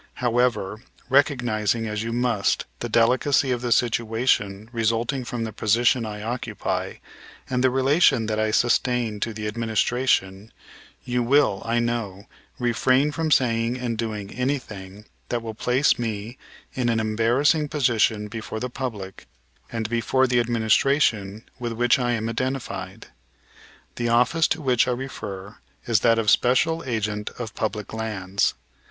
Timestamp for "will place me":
15.43-16.39